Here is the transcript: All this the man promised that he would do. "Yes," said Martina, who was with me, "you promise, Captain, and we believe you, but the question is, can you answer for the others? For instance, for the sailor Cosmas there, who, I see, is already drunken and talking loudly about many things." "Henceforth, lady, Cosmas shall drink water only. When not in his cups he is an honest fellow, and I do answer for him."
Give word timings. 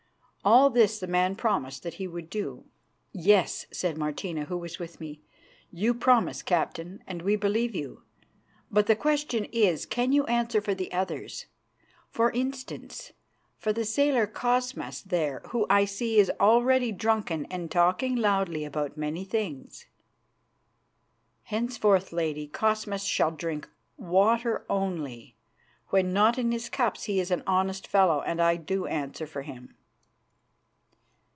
All 0.43 0.71
this 0.71 0.97
the 0.99 1.05
man 1.05 1.35
promised 1.35 1.83
that 1.83 1.93
he 1.93 2.07
would 2.07 2.27
do. 2.27 2.63
"Yes," 3.13 3.67
said 3.71 3.95
Martina, 3.95 4.45
who 4.45 4.57
was 4.57 4.79
with 4.79 4.99
me, 4.99 5.21
"you 5.69 5.93
promise, 5.93 6.41
Captain, 6.41 7.03
and 7.05 7.21
we 7.21 7.35
believe 7.35 7.75
you, 7.75 8.01
but 8.71 8.87
the 8.87 8.95
question 8.95 9.45
is, 9.51 9.85
can 9.85 10.11
you 10.11 10.25
answer 10.25 10.59
for 10.59 10.73
the 10.73 10.91
others? 10.91 11.45
For 12.09 12.31
instance, 12.31 13.11
for 13.59 13.71
the 13.71 13.85
sailor 13.85 14.25
Cosmas 14.25 15.03
there, 15.03 15.43
who, 15.51 15.67
I 15.69 15.85
see, 15.85 16.17
is 16.17 16.31
already 16.39 16.91
drunken 16.91 17.45
and 17.51 17.69
talking 17.69 18.15
loudly 18.15 18.65
about 18.65 18.97
many 18.97 19.23
things." 19.23 19.85
"Henceforth, 21.43 22.11
lady, 22.11 22.47
Cosmas 22.47 23.03
shall 23.03 23.29
drink 23.29 23.69
water 23.95 24.65
only. 24.71 25.35
When 25.89 26.11
not 26.13 26.39
in 26.39 26.51
his 26.51 26.67
cups 26.67 27.03
he 27.03 27.19
is 27.19 27.29
an 27.29 27.43
honest 27.45 27.85
fellow, 27.85 28.21
and 28.23 28.41
I 28.41 28.55
do 28.55 28.87
answer 28.87 29.27
for 29.27 29.43
him." 29.43 29.75